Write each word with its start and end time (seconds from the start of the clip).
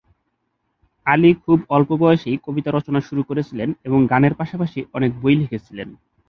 আলী 1.05 1.31
খুব 1.43 1.59
অল্প 1.69 1.89
বয়সেই 2.01 2.37
কবিতা 2.45 2.69
রচনা 2.71 2.99
শুরু 3.01 3.21
করেছিলেন 3.29 3.69
এবং 3.83 3.99
গানের 4.11 4.33
পাশাপাশি 4.39 4.79
অনেক 4.97 5.11
বই 5.21 5.35
লিখেছিলেন। 5.41 5.89